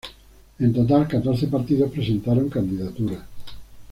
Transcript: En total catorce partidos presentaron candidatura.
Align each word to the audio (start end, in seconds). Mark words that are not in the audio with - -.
En 0.57 0.73
total 0.73 1.07
catorce 1.07 1.45
partidos 1.45 1.91
presentaron 1.91 2.49
candidatura. 2.49 3.23